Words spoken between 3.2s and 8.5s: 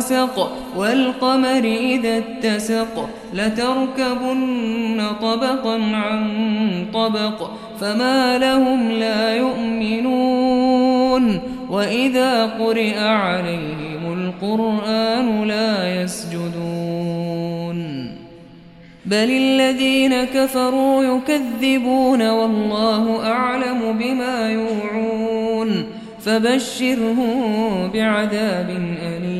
لتركبن طبقا عن طبق فما